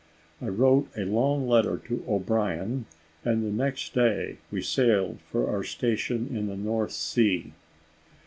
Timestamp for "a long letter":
0.97-1.77